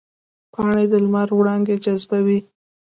پاڼې 0.53 0.85
د 0.91 0.93
لمر 1.03 1.27
وړانګې 1.37 1.75
جذبوي 1.83 2.39